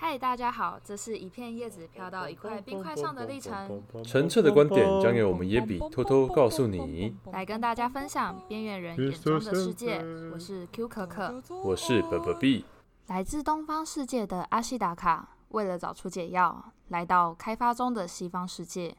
[0.00, 3.82] 嗨，大家好，这是一片叶子飘到一块冰块上的历程。
[4.04, 10.00] 澄澈的观点将由我们耶比偷偷告诉你，来跟大家分享边缘人眼中的世界。
[10.32, 12.62] 我是 Q 可可，我是 BBB。
[13.08, 18.96] 来自东方世界的阿西达卡，为了找出解药，来到开发中的西方世界。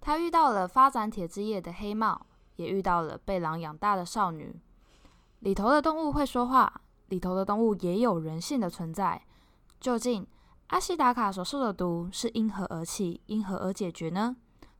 [0.00, 4.52] 他遇到了发展铁之夜的黑帽，也遇到了被狼养大的少女。
[5.38, 9.22] 里头的动物会说话，里头的动物也有人性的存在。
[9.82, 10.24] 究竟
[10.68, 14.36] 阿西达卡所受的毒是因何而起，因何而解决呢？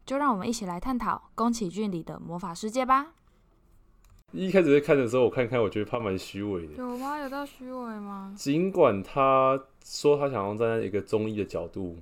[0.06, 3.14] 就让我们一起来探讨宫崎骏里的魔法世界吧。
[4.30, 6.74] 一开始在看的时候，我看看，我觉得他蛮虚伪的。
[6.74, 7.18] 有吗？
[7.18, 8.32] 有到虚伪吗？
[8.38, 11.96] 尽管他说他想要站在一个中医的角度，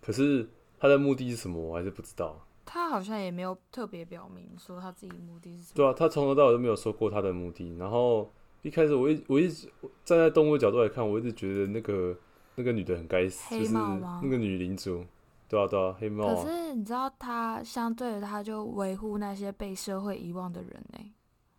[0.00, 0.48] 可是
[0.78, 2.46] 他的目的是什么，我还是不知道。
[2.64, 5.72] 他好像也没有特别表明说他自己目的是什么。
[5.74, 7.74] 对啊，他从头到尾都没有说过他的目的。
[7.78, 9.68] 然后一开始我一我一直
[10.04, 12.16] 站在动物的角度来看，我一直觉得那个。
[12.56, 14.20] 那个女的很该死，黑帽吗？
[14.22, 15.04] 就是那个女领主，
[15.48, 16.34] 对啊对啊，黑帽啊。
[16.34, 21.12] 可是你知道，她相对的，她就维护那些被社会遗忘的人呢。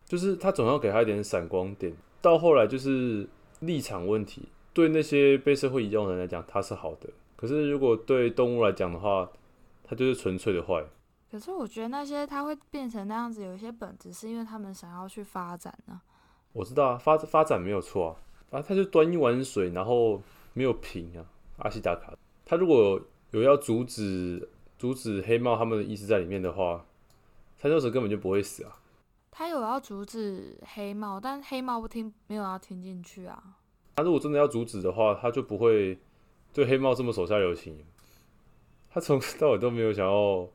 [0.06, 1.94] 就是她总要给她一点闪光点。
[2.22, 3.28] 到后来就是
[3.60, 9.30] 立场问题，对那些被社会遗忘的人来讲，她是好的；可是如果对动物来讲的话，
[9.84, 10.84] 她就是纯粹的坏。
[11.30, 16.00] 可是我觉得那些他会变成那样子，有一些本质是因为他们想要去发展呢。
[16.54, 18.18] 我知道啊，发发展没有错
[18.52, 20.22] 啊，啊，他就端一碗水，然后。
[20.56, 21.22] 没有评啊，
[21.58, 23.00] 阿西达卡，他如果
[23.32, 26.86] 有要阻止阻止黑帽他们的意思在里面的话，
[27.58, 28.80] 三兽神根本就不会死啊。
[29.32, 33.58] 他有要阻止黑帽，但黑帽不听，没有要听进去啊。
[33.98, 36.00] 他如果真的要阻止的话，他就不会
[36.54, 37.78] 对黑帽这么手下留情。
[38.90, 40.48] 他从头到尾都没有想要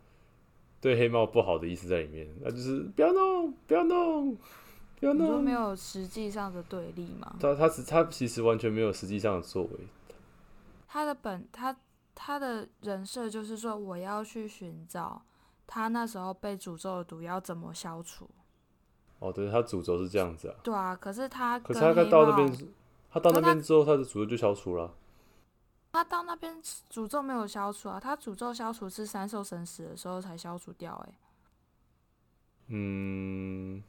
[0.81, 4.35] 对黑帽不好的意思在里面，那就是不要弄，不要弄。
[5.01, 7.37] 有你说没有实际上的对立吗？
[7.41, 9.89] 他他他其实完全没有实际上的作为。
[10.87, 11.75] 他的本他
[12.15, 15.23] 他的人设就是说，我要去寻找
[15.67, 18.29] 他那时候被诅咒的毒要怎么消除。
[19.21, 20.55] 哦，对，他诅咒是这样子啊。
[20.63, 22.69] 对啊，可是他可是他到那边，
[23.11, 24.93] 他到那边之后，他的诅咒就消除了。
[25.93, 31.19] 他到那边诅咒没有消除啊，他诅咒消除是三兽神死的时候才消除掉，欸，哎。
[32.69, 33.83] 嗯。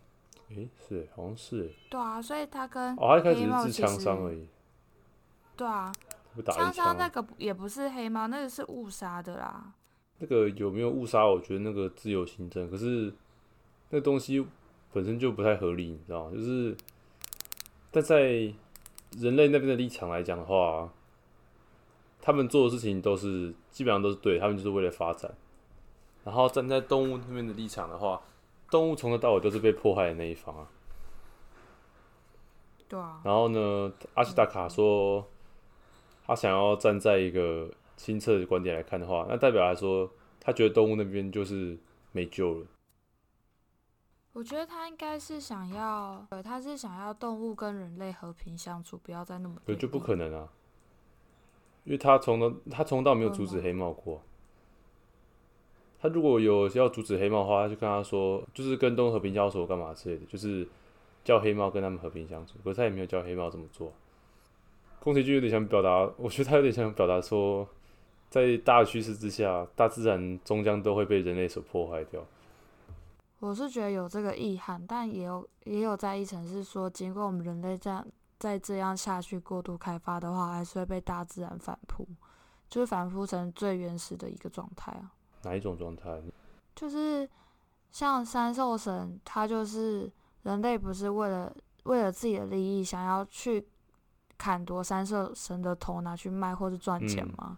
[0.56, 1.72] 诶、欸，是，好像是。
[1.90, 4.48] 对啊，所以他跟哦，他一开始是枪伤而已。
[5.56, 5.92] 对啊，
[6.48, 9.74] 枪伤那个也不是黑猫，那个是误杀的啦。
[10.20, 11.26] 那个有没有误杀？
[11.26, 13.14] 我觉得那个自由行政，可是
[13.90, 14.46] 那东西
[14.92, 16.32] 本身就不太合理，你知道吗？
[16.32, 16.76] 就是，
[17.90, 18.54] 但在
[19.18, 20.90] 人类那边的立场来讲的话，
[22.22, 25.32] 他们做的事情都是基本上都是对，他们就是为了发展。
[26.24, 28.22] 然后站在动物那边的立场的话。
[28.72, 30.68] 动物从头到尾都是被迫害的那一方啊。
[32.88, 33.22] 对啊。
[33.24, 35.28] 然后呢，阿西达卡说，
[36.26, 41.78] 他想要站在一个清澈的观点来看的话，那代表来说，他觉得动物那边就是
[42.14, 42.68] 没救了。
[44.34, 49.58] 我觉得他应该是想要，呃，他是想要动物跟人类和平相处，不要再那么。
[49.66, 50.48] 对，就不可能啊，
[51.84, 54.24] 因为他从头他从头到没有阻止黑帽过。
[56.02, 60.68] 他如果有要阻止黑猫的话，他就跟他说，就是跟动物和平交手干嘛之类的，就是
[61.24, 62.56] 叫黑猫跟他们和平相处。
[62.64, 63.94] 可是他也没有叫黑猫这么做。
[65.00, 67.68] 宫崎骏有点想表达，我觉得他有点想表达说，
[68.30, 72.26] 在大趋势之下，大自然终将都会被人类所破坏掉。
[73.40, 78.06] 我是觉得有这个意涵，但也有也有在一层是说，经过我们人类这样
[78.38, 82.08] 再这样下去过度开发的话，还是会被大自然反扑，
[82.70, 85.12] 就是反扑成最原始的一个状态啊。
[85.44, 86.22] 哪一种状态？
[86.76, 87.30] 就是
[87.92, 90.12] 像三兽神，他就是
[90.44, 91.54] 人类，不是为了
[91.84, 93.68] 为了自己的利益，想要去
[94.38, 97.36] 砍夺三兽神的头拿去卖或者赚钱吗？
[97.40, 97.58] 嗯。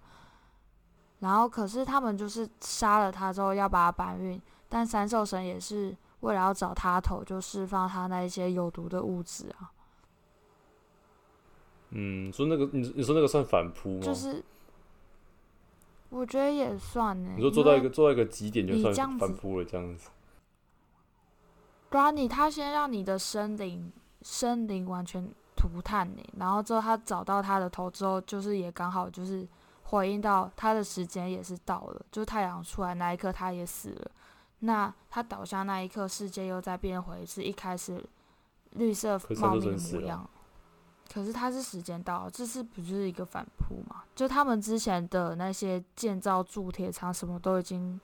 [1.19, 9.71] 然后，可是他们就是杀了他之后要把他搬运，但三兽神也是为了要找他头，就释放他那一些有毒的物质啊。
[11.91, 14.01] 嗯，说那个你你说那个算反扑吗？
[14.01, 14.43] 就是。
[16.13, 17.31] 我觉得也算呢。
[17.35, 20.09] 你说做到一个做到一个极点就算反扑了，这样子。
[21.89, 29.47] 对啊，你他先让你的生灵生灵完全涂炭你，然后之后他找到他的头之后，就是也刚好就是
[29.83, 34.11] 回应到他的时间也是到了，就是太阳出来那一刻他也死了。
[34.59, 38.03] 那他倒下那一刻，世界又再变回是一开始
[38.71, 40.29] 绿色茂密的模样。
[41.13, 44.03] 可是他是时间到了，这是不就是一个反扑嘛？
[44.15, 48.01] 就他们之前的那些建造铸铁厂，什么都已经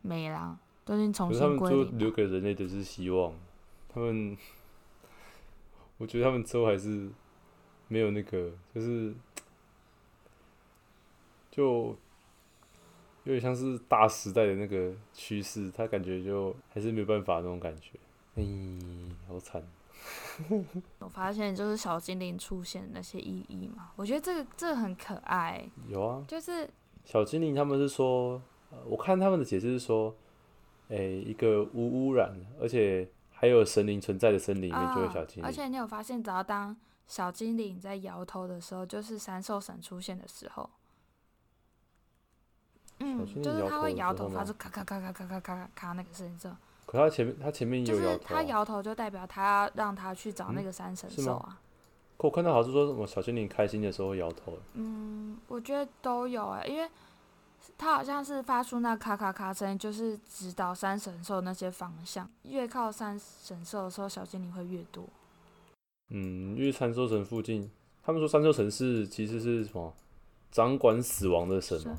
[0.00, 1.84] 没了，都已经重新归零。
[1.84, 3.34] 他们就留给人类的是希望。
[3.92, 4.36] 他们，
[5.98, 7.10] 我觉得他们之后还是
[7.88, 9.12] 没有那个，就是
[11.50, 11.96] 就
[13.24, 17.98] 有点像是大时代的那个趋势，他感觉就还是没有办法那种感觉。
[18.36, 18.44] 哎，
[19.26, 19.60] 好惨。
[20.98, 25.68] 我发现就是小精灵出现那些意义嘛，我觉得这个这个很可爱。
[25.88, 26.68] 有啊，就是
[27.04, 28.40] 小精灵他们是说，
[28.86, 30.14] 我看他们的解释是说，
[30.88, 35.44] 哎，一个无污染，而且还有神灵存在的森林里面就有小精灵。
[35.44, 36.76] 而且你有发现，只要当
[37.06, 40.68] 小精灵在摇头的时候，就是三兽神出现的时候。
[43.00, 46.38] 嗯，就是他会摇头，发出咔咔咔咔咔咔咔咔那个声音。
[46.92, 48.16] 可他前面，他前面有摇头、啊。
[48.18, 51.56] 就是他摇头，就代表他要让他去找那个三神兽啊、嗯。
[52.18, 54.58] 可我看到好像是说什么小精灵开心的时候会摇头。
[54.74, 56.86] 嗯，我觉得都有哎、欸，因为
[57.78, 62.28] 他好像是发出那咔咔咔声音，就是指导三神兽那些方向。
[62.42, 65.08] 越靠三神兽的时候，小精灵会越多。
[66.10, 67.70] 嗯，因为三兽神附近，
[68.02, 69.94] 他们说三兽神是其实是什么？
[70.50, 71.96] 掌管死亡的神吗？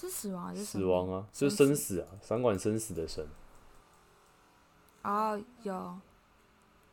[0.00, 1.26] 是死亡还是死亡啊？
[1.32, 3.26] 就是生死啊，掌管生死的神。
[5.02, 5.98] 哦，有，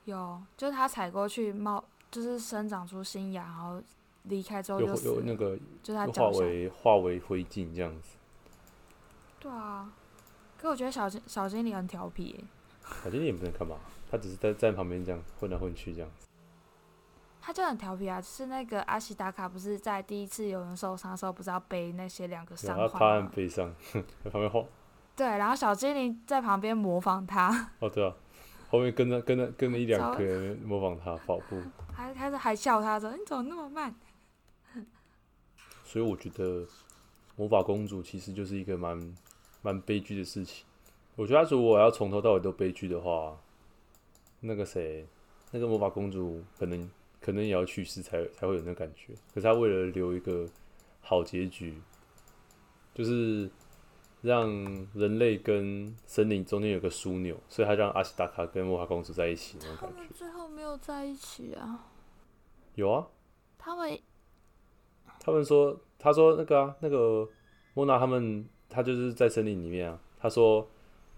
[0.06, 3.80] 有，就是他踩过去冒，就是生长出新芽，然后
[4.24, 5.13] 离开之后又死了。
[5.13, 8.16] 有有那个，就他化为化为灰烬这样子。
[9.40, 9.94] 对啊，
[10.57, 12.44] 可我觉得小精小精灵很调皮耶。
[13.04, 13.78] 小精灵也不能干嘛，
[14.10, 16.25] 他只是在在旁边这样混来混去这样子。
[17.45, 22.89] 他就很调皮啊，就是那个阿西达卡，不是在第一次有人受伤的时候，不是要背那些两个伤患吗？
[22.92, 24.65] 他趴在背上， 在旁边晃。
[25.15, 27.69] 对，然后小精灵在旁边模仿他。
[27.77, 28.12] 哦，对啊，
[28.68, 31.62] 后面跟着跟着跟着一两个人模仿他跑步。
[31.94, 33.94] 还还是还笑他说：“你怎么那么慢？”
[35.86, 36.65] 所以我觉得
[37.36, 39.15] 魔法公主其实就是一个蛮
[39.62, 40.65] 蛮悲剧的事情。
[41.15, 43.38] 我觉得如果我要从头到尾都悲剧的话，
[44.39, 45.06] 那个谁，
[45.51, 46.89] 那个魔法公主可能。
[47.25, 50.48] 可能也要去世才才会有那感觉，可是他为了留一个
[51.01, 51.81] 好结局，
[52.94, 53.50] 就是
[54.22, 54.48] 让
[54.94, 59.95] 人类跟森林中间有个枢纽，所以他让阿西达卡跟莫卡公主在一起那种感觉。
[59.95, 61.88] 他们最后没有在一起啊？
[62.75, 63.07] 有啊。
[63.57, 64.00] 他们
[65.19, 67.28] 他们说，他说那个啊，那个
[67.74, 70.00] 莫娜他们，他就是在森林里面啊。
[70.19, 70.69] 他说，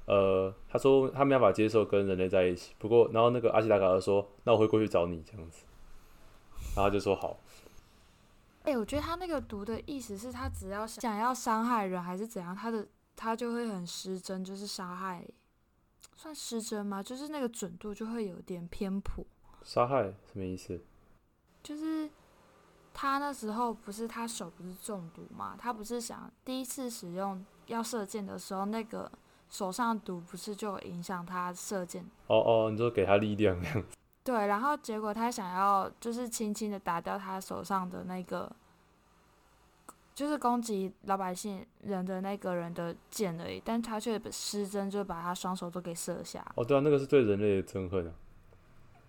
[0.05, 5.65] 呃，他说他没办法接受跟人类在一起，不过然后那个阿西达卡就说，那我会过去找你这样子。
[6.75, 7.37] 然后就说好。
[8.63, 15.25] 哎、欸，我觉得他那个毒的意思是他只要想要伤害人还是怎样，他的他就会很失真，就是杀害，
[16.15, 17.01] 算失真吗？
[17.01, 19.25] 就是那个准度就会有点偏颇。
[19.63, 20.81] 杀害什么意思？
[21.63, 22.09] 就是
[22.93, 25.55] 他那时候不是他手不是中毒嘛？
[25.57, 29.11] 他不是想第一次使用要射箭的时候，那个
[29.49, 32.03] 手上毒不是就影响他射箭？
[32.27, 33.96] 哦哦，你说给他力量这样子。
[34.27, 38.53] 对，然后结果他想要就是轻轻的打掉他手上的那个，
[40.13, 46.45] 就是攻击老百姓人的那个人的剑而已，但他却失真，就把他双手都给射下。
[46.55, 48.11] 哦，对啊，那个是对人类的憎恨啊，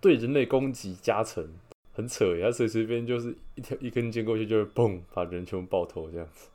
[0.00, 1.44] 对人类攻击加成，
[1.92, 6.48] 很扯呀，他随随便就是一条一根箭过去就会嘣，把人全部爆头这样子。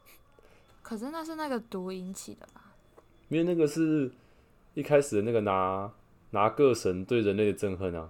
[0.82, 2.72] 可是那是那个毒引起的吧？
[3.28, 4.10] 因为那个是
[4.74, 5.92] 一开始的那个拿
[6.30, 8.10] 拿各神对人类的憎恨啊。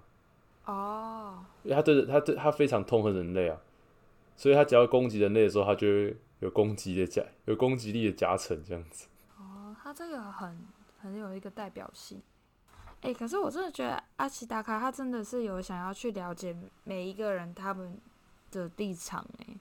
[0.66, 3.60] 哦、oh.，因为他对他对他非常痛恨人类啊，
[4.38, 9.08] 所以他只要攻击人类的时候，他就会有攻击的加有攻击力的加成这样子。
[9.38, 10.58] 哦、oh,，他这个很
[11.02, 12.22] 很有一个代表性。
[13.02, 16.56] 哎、欸，可是我真的觉得阿奇达卡他真的是有想要去了解
[16.86, 18.00] 每一个人他们
[18.50, 19.58] 的立场哎。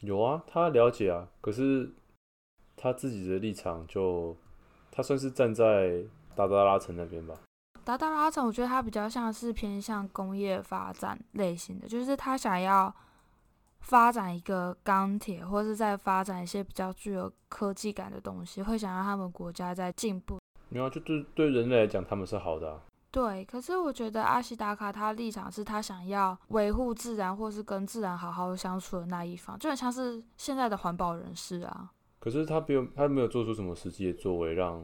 [0.00, 1.90] 有啊，他了解啊，可是
[2.76, 4.36] 他自己的立场就
[4.90, 7.34] 他算是站在达达拉城那边吧。
[7.84, 12.94] 达达拉城，我觉得它比较像是偏向工业发展类型的，就是他想要
[13.80, 20.38] 发展一个钢铁，或是在发展一些比较具有科技感的东西，会想让他们国家在进步。
[20.68, 22.80] 没有，就对对人类来讲，他们是好的啊。
[23.10, 31.90] 对，可是我觉得阿西达卡他立场是他想要维护自然，或是跟自然好好相处的那一方，就很像是现在的环保人士啊。
[32.20, 34.82] 可是他没有，他没有做出什么实际的作为，让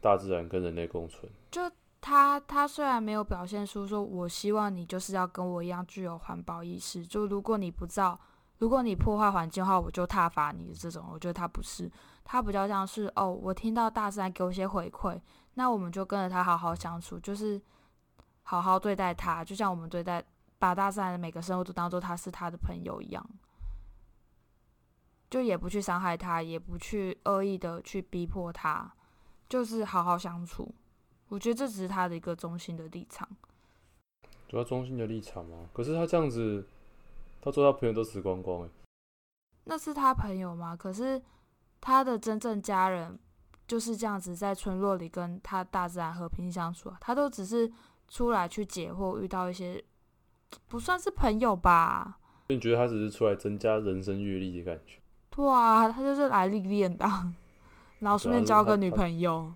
[0.00, 1.30] 大自然跟人类共存。
[1.50, 1.60] 就。
[2.08, 8.18] 他他虽然没有表现出说，我希望你就是要跟我一样具有环保意识，就如果你不造，
[8.56, 11.92] 如果你破坏环境的话，我就挞伐你这种，我觉得他不是，
[12.24, 15.20] 他比较像是哦，我听到大自然给我一些回馈，
[15.52, 17.60] 那我们就跟着他好好相处，就是
[18.44, 20.24] 好好对待他，就像我们对待
[20.58, 23.22] 把大自然的每个生物都当做他是他的朋友一样，
[25.28, 28.90] 就也不去伤害他，也不去恶意的去逼迫他，
[29.46, 30.74] 就是好好相处。
[31.28, 33.28] 我觉得这只是他的一个中心的立场，
[34.48, 35.68] 主要中心的立场吗？
[35.72, 36.66] 可是他这样子，
[37.40, 38.68] 他说他朋友都死光光哎。
[39.64, 40.74] 那是他朋友吗？
[40.74, 41.20] 可是
[41.80, 43.18] 他的真正家人
[43.66, 47.70] 就是这样子在村落里跟他大自然和平相处啊，他都只是
[48.08, 49.84] 出来去解惑，遇到一些
[50.66, 52.18] 不算是朋友吧？
[52.48, 54.98] 你觉得他只是出来增加人生阅历的感觉？
[55.28, 57.06] 对啊，他就是来历练的，
[57.98, 59.52] 然后顺便交个女朋友。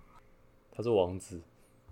[0.70, 1.40] 他，他是王子。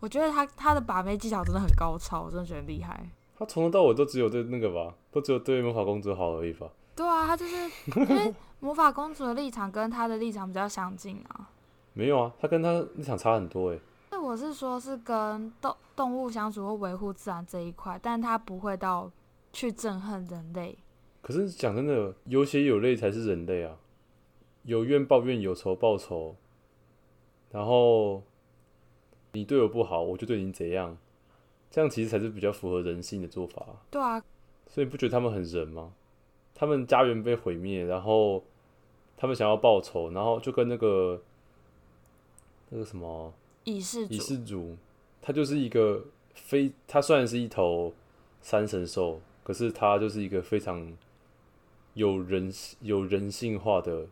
[0.01, 3.09] 我觉得他他的把妹技巧真的很高超，我真的觉得厉害。
[3.39, 6.69] 他从头到尾都只有对那个吧，都只有对魔法公主好而已吧。
[6.97, 7.57] 对啊，他就是
[7.97, 11.49] 因为魔法公主的立场跟他的立场比较相近啊。
[11.93, 13.79] 没有啊，他跟他立场差很多哎。
[14.11, 19.11] 那我是说，是跟动动物相处或维护自然这一块，但他不会到
[19.53, 20.77] 去憎恨人类。
[21.23, 23.77] 可是讲真的，有血有泪才是人类啊，
[24.65, 26.37] 有怨报怨，有仇报仇，
[27.51, 28.23] 然后。
[29.33, 30.97] 你对我不好，我就对你怎样，
[31.71, 33.65] 这样其实才是比较符合人性的做法。
[33.91, 34.23] 对啊，
[34.69, 35.93] 所以你不觉得他们很人吗？
[36.55, 38.43] 他们家园被毁灭，然后
[39.17, 41.23] 他们想要报仇，然后就跟那个
[42.69, 43.33] 那个什么
[43.65, 44.77] 蚁氏族，蚁氏族，
[45.23, 47.95] 他就是一个非，他虽然是一头
[48.41, 50.93] 三神兽，可是他就是一个非常
[51.95, 54.07] 有人有人性化的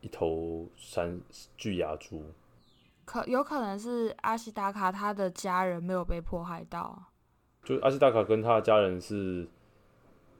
[0.00, 1.20] 一头山
[1.56, 2.22] 巨牙猪。
[3.08, 7.04] 可有可能是阿西达卡他的家人没有被迫害到，
[7.64, 9.48] 就阿西达卡跟他的家人是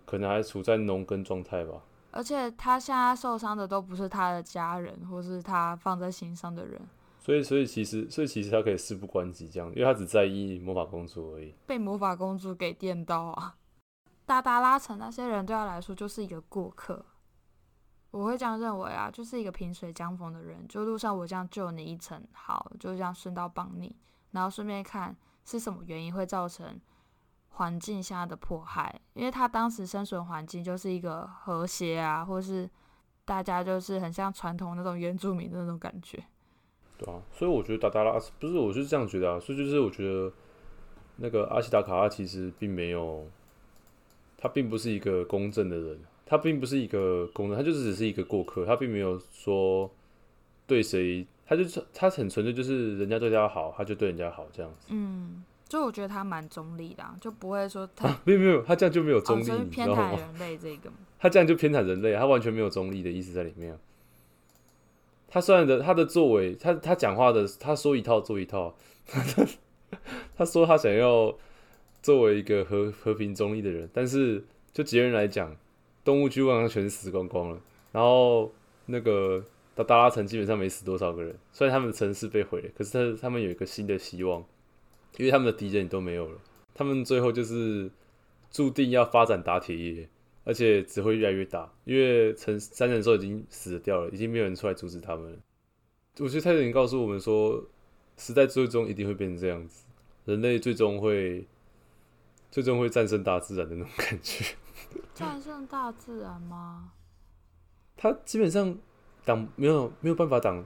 [0.04, 1.80] 可能还处在农耕状态吧。
[2.10, 6.78] 而且他现在受伤的都不是他的家人，或是他放在心上的人。
[7.18, 11.54] 所以，所以其实，所以其实他可以事不关己这样，因为他只在意魔法公主而已。
[11.66, 13.56] 被魔法公主给电到啊！
[14.26, 17.02] 达达拉城那些人对他来说就是一个过客。
[18.10, 23.94] 我会这样认为啊，就是一个萍水相逢的人，就路上我这样救你一程，好，就这样顺道帮你，
[24.30, 26.80] 然后顺便看是什么原因会造成
[27.50, 32.68] 环境下的迫害，因为他当时生存环境就是一个和谐啊，或是
[33.26, 36.24] 大家就是很像传统那种原住民的那种感觉。
[36.96, 40.32] 对啊，所以我觉得达达拉斯不是，我是这样觉得啊，所以就是我觉得
[41.16, 43.28] 那个阿西达卡他其实并没有，
[44.38, 46.00] 他并不是一个公正的人。
[46.30, 49.90] 他并不是一个工人，他就只是一个过客，他并没有说
[50.66, 54.88] 对谁，他就是他很纯粹，就是人家对他好，他就对人家好这样子。
[54.90, 60.90] 嗯，就我觉得他蛮中立的，就不会说他、啊、没有没有，他这样就没有中立，哦、偏袒人类这个。
[61.18, 63.78] 他这样就偏袒人类，他完全没有中立的意思在里面。
[65.28, 68.76] 他虽然的他的作为，他他讲话的，他说一套做一套，
[70.37, 71.35] 他说他想要
[72.02, 74.44] 作为一个和和平中立的人，但是
[74.75, 75.56] 就别人来讲。
[76.08, 77.60] 动物区基本上全死光光了，
[77.92, 78.50] 然后
[78.86, 84.42] 那个达达拉城基本上没死多少个人，虽然他们的城市被毁了，可是他他们有一个新的希望，
[85.18, 86.38] 因为他们的敌人都没有了，
[86.72, 87.90] 他们最后就是
[88.50, 90.08] 注定要发展打铁业，
[90.44, 95.38] 而且只会越来越大，因为城三人兽已经死掉了，已经没有人出来阻止他们了。
[96.20, 97.62] 我觉得他已经告诉我们说，
[98.16, 99.84] 时代最终一定会变成这样子，
[100.24, 101.44] 人类最终会
[102.50, 104.54] 最终会战胜大自然的那种感觉。
[105.14, 106.92] 战胜大自然吗？
[107.97, 108.78] 他基本上
[109.25, 110.64] 挡没有没有办法挡，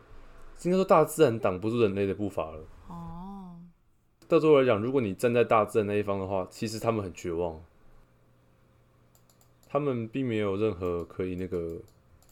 [0.63, 2.61] 应该说大自然挡不住人类的步伐了。
[2.89, 3.57] 哦，
[4.29, 7.59] 到最后来讲，如果你站在大自然那一方的话，其实他们很绝望，
[9.67, 11.81] 他们并没有任何可以那个，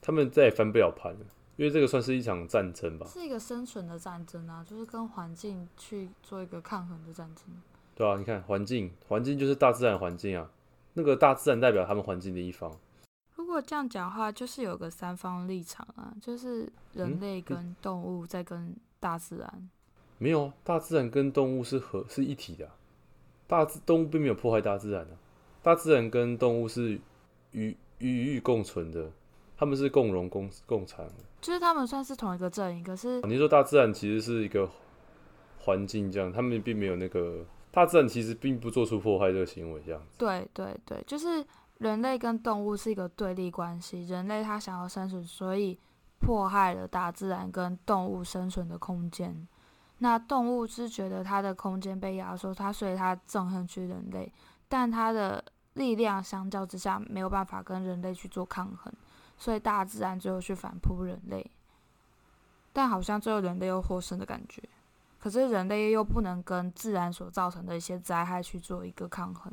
[0.02, 1.20] 他们再也翻不了盘了，
[1.56, 7.46] 因为这个算是一场战争吧，是一个生存的战争啊，就是跟环境去做一个抗衡的战争。
[7.94, 10.50] 对啊，你看环境，环境就是大自然环境啊。
[10.94, 12.74] 那个大自然代表他们环境的一方。
[13.36, 19.50] 如果这样讲的话，就是有个三方立场啊，就是人类跟动物在跟大自然。
[19.56, 19.70] 嗯、
[20.18, 22.74] 没有，大自然跟动物是合是一体的、啊。
[23.46, 25.18] 大自动物并没有破坏大自然的、啊，
[25.62, 27.00] 大自然跟动物是
[27.52, 29.10] 与与与共存的，
[29.56, 31.14] 他们是共荣共共产的。
[31.40, 34.68] 就是他们算是同一个阵营，可是你说大自然其实是一个
[35.58, 37.44] 环境这样，他们并没有那个。
[37.70, 40.18] 大自然其实并不做出破坏这个行为，这样子。
[40.18, 41.44] 对对对，就是
[41.78, 44.04] 人类跟动物是一个对立关系。
[44.04, 45.78] 人类他想要生存，所以
[46.18, 49.46] 迫害了大自然跟动物生存的空间。
[49.98, 54.32] 那动物是觉得它的空间被压缩，它所以它憎恨去人类，
[54.66, 58.90] 但它的力量相较之下没有办法跟人类去做抗衡，
[59.36, 61.50] 所以大自然最后去反扑人类。
[62.72, 64.62] 但好像最后人类又获胜的感觉。
[65.20, 69.52] 可是人类又不能跟自然所造成的一些灾害去做一个抗衡，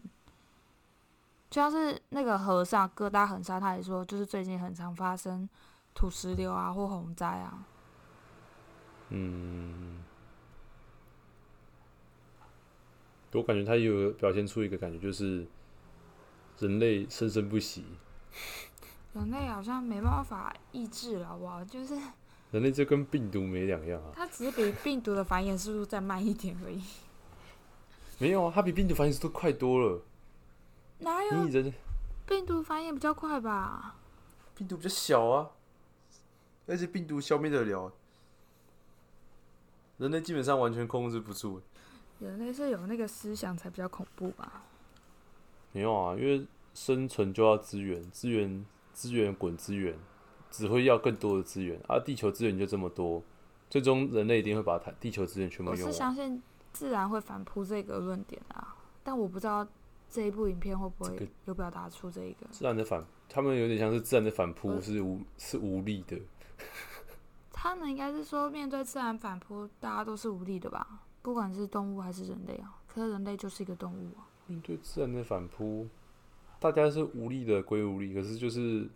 [1.50, 5.48] 就像是那个和尚哥大恒沙，他也说，就是最近很常发生
[5.94, 7.66] 土石流啊或洪灾啊。
[9.10, 10.04] 嗯，
[13.34, 15.46] 我感觉他有表现出一个感觉，就是
[16.60, 17.86] 人类生生不息。
[19.14, 21.64] 人类好像没办法抑制了，好不好？
[21.66, 21.98] 就是
[22.52, 24.12] 人类就跟病毒没两样啊。
[24.16, 26.82] 它只是比病毒的繁衍速度再慢一点而已。
[28.20, 30.02] 没有啊，它比病毒繁衍速度快多了。
[31.00, 31.44] 哪有？
[31.44, 31.74] 你人
[32.26, 33.96] 病毒繁衍比较快吧？
[34.56, 35.52] 病毒比较小啊，
[36.66, 37.92] 而且病毒消灭得了。
[39.98, 41.62] 人类基本上完全控制不住。
[42.20, 44.64] 人类是有那个思想才比较恐怖吧？
[45.72, 49.96] 没有啊，因为生存就要资源，资源资源滚资源，
[50.50, 52.00] 只会要更多的资源啊！
[52.00, 53.22] 地球资源就这么多，
[53.70, 55.88] 最终人类一定会把它地球资源全部用完。
[55.88, 56.42] 我是相信
[56.74, 59.68] 自然会反扑这个论点啊，但我不知道
[60.10, 66.18] 这一部影片会不会有表达出这一个自然的反，他们有点像是自然的反扑是无是无力的。
[67.52, 71.02] 他们应该是说，面对自然反扑，大家都是无力的吧？
[71.22, 74.30] 不管是动物还是人类啊，可是人类就是一个动物啊。
[74.46, 75.88] 面对自然的反扑，
[76.60, 78.88] 大家是无力的归无力，可是就是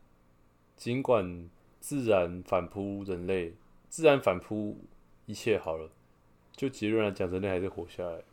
[0.82, 1.48] 尽管
[1.80, 3.56] 自然反扑人类，
[3.88, 4.80] 自然反扑
[5.28, 5.92] 一切好了，
[6.54, 8.24] 就结论来讲，人类还是活下来。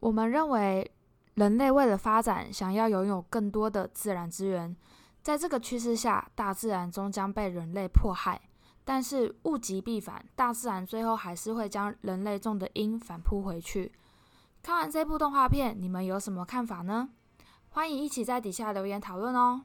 [0.00, 0.90] 我们认为，
[1.34, 4.74] 人类为了发展，想要拥有更多的自然资源，
[5.22, 8.40] 在这个趋势下，大自然终将被人类迫害。
[8.84, 13.92] 但是物极必反，大自然最后还是会将人类种的因反扑回去。
[14.60, 17.10] 看完这部动画片，你们有什么看法呢？
[17.68, 19.62] 欢迎一起在底下留言讨论哦。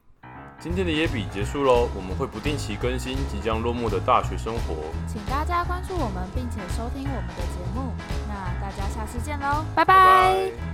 [0.60, 4.75] 今天的野比结束喽，我们会不定期更新即将落幕的大学生活，
[5.08, 7.94] 请大家关注我们并且收听我们的节目。
[8.28, 9.94] 那大家下次见喽，拜拜。
[9.96, 10.60] 拜拜。